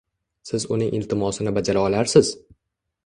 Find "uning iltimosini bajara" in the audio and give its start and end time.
0.77-1.85